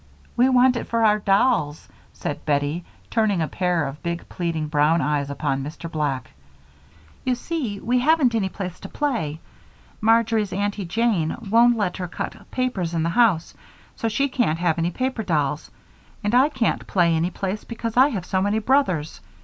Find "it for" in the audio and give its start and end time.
0.77-1.05